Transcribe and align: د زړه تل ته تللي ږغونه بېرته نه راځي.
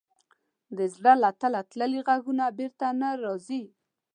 د 0.77 0.79
زړه 0.95 1.29
تل 1.39 1.53
ته 1.59 1.59
تللي 1.71 2.01
ږغونه 2.07 2.45
بېرته 2.57 2.87
نه 3.01 3.09
راځي. 3.23 3.63